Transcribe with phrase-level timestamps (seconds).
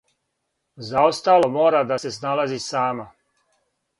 [0.89, 3.07] За остало мора да се сналази сама.